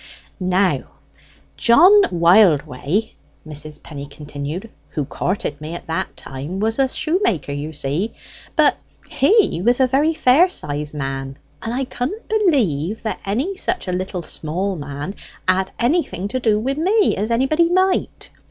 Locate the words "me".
5.61-5.75, 16.73-17.15